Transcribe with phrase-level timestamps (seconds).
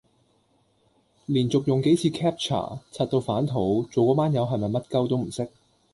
[1.27, 5.47] 連續用幾次 captcha， 柒到反肚，做個班友係咪乜鳩都唔識